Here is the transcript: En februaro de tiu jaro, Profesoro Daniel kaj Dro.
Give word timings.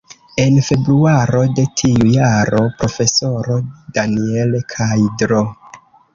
En 0.43 0.55
februaro 0.67 1.41
de 1.59 1.65
tiu 1.81 2.07
jaro, 2.15 2.63
Profesoro 2.81 3.59
Daniel 4.01 4.59
kaj 4.75 4.91
Dro. 5.23 5.45